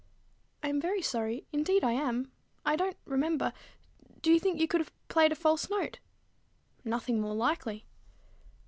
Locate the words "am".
0.69-0.81, 1.91-2.31